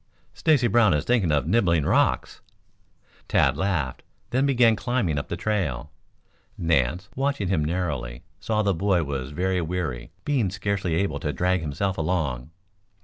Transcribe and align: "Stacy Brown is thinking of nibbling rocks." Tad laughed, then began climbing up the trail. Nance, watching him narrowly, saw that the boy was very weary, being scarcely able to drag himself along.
"Stacy 0.33 0.65
Brown 0.65 0.95
is 0.95 1.05
thinking 1.05 1.31
of 1.31 1.45
nibbling 1.45 1.85
rocks." 1.85 2.41
Tad 3.27 3.55
laughed, 3.55 4.01
then 4.31 4.47
began 4.47 4.75
climbing 4.75 5.19
up 5.19 5.27
the 5.27 5.37
trail. 5.37 5.91
Nance, 6.57 7.07
watching 7.15 7.49
him 7.49 7.63
narrowly, 7.63 8.23
saw 8.39 8.63
that 8.63 8.69
the 8.71 8.73
boy 8.73 9.03
was 9.03 9.29
very 9.29 9.61
weary, 9.61 10.09
being 10.25 10.49
scarcely 10.49 10.95
able 10.95 11.19
to 11.19 11.31
drag 11.31 11.61
himself 11.61 11.99
along. 11.99 12.49